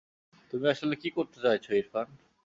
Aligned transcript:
তুমি 0.53 0.65
আসলে 0.69 0.93
কী 0.95 1.09
করতে 1.17 1.37
চাচ্ছো 1.43 1.71
ইরফান? 1.75 2.07